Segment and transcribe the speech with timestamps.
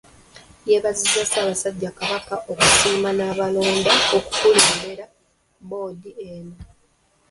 [0.69, 5.05] Yeebazizza Ssaabasajja Kabaka okusiima n'abalonda okukulembera
[5.61, 6.55] bboodi eno.